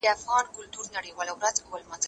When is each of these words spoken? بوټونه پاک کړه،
بوټونه 0.03 0.99
پاک 1.41 1.55
کړه، 1.73 1.97